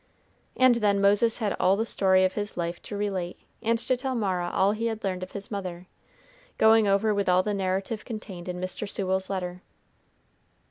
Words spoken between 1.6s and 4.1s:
the story of his life to relate, and to